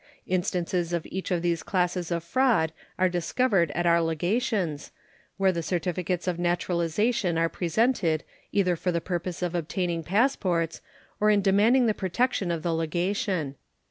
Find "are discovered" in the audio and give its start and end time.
2.97-3.69